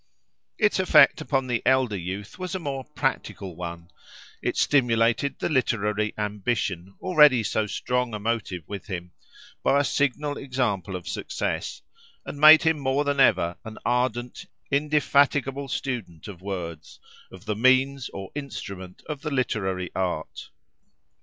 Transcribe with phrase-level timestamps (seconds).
[0.57, 3.91] Its effect upon the elder youth was a more practical one:
[4.41, 9.11] it stimulated the literary ambition, already so strong a motive with him,
[9.61, 11.83] by a signal example of success,
[12.25, 16.99] and made him more than ever an ardent, indefatigable student of words,
[17.31, 20.49] of the means or instrument of the literary art.